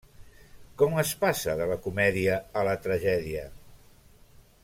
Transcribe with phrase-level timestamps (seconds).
[0.81, 3.47] Com es passa de la comèdia a la tragèdia?